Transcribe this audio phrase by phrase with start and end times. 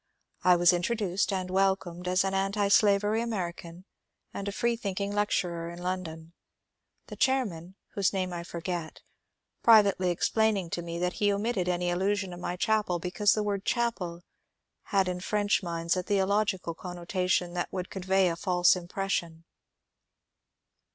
[0.43, 3.85] I was introduced and welcomed as an antislavery American
[4.33, 6.33] and a freethinking lecturer in London;
[7.05, 9.03] the chair man (whose name I forget)
[9.61, 13.63] privately explaining to me that he omitted any allusion to my chapel because the word
[13.65, 14.21] '^ ohapel"
[14.85, 19.43] had in French minds a theological connotation and would con vey a false impression.